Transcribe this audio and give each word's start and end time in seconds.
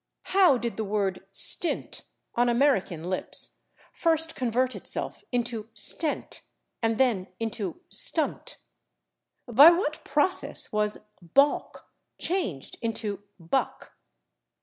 How 0.33 0.57
did 0.57 0.77
the 0.77 0.83
word 0.83 1.23
/stint/, 1.31 2.01
on 2.33 2.49
American 2.49 3.03
lips, 3.07 3.59
first 3.93 4.35
convert 4.35 4.75
itself 4.75 5.23
into 5.31 5.65
/stent/ 5.75 6.41
and 6.81 6.97
then 6.97 7.27
into 7.39 7.81
/stunt/? 7.91 8.55
By 9.47 9.69
what 9.69 10.03
process 10.03 10.71
was 10.71 11.05
/baulk/ 11.35 11.81
changed 12.17 12.79
into 12.81 13.21
/buck 13.39 13.89